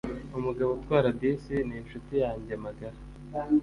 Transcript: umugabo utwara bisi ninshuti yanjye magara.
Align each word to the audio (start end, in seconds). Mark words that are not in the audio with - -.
umugabo 0.37 0.69
utwara 0.77 1.07
bisi 1.19 1.55
ninshuti 1.67 2.13
yanjye 2.23 2.53
magara. 2.65 2.97